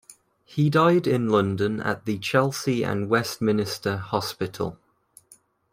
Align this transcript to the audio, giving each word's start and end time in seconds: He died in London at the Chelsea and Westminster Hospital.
He 0.45 0.71
died 0.71 1.05
in 1.05 1.29
London 1.29 1.79
at 1.79 2.05
the 2.05 2.17
Chelsea 2.17 2.81
and 2.83 3.07
Westminster 3.07 3.97
Hospital. 3.97 4.79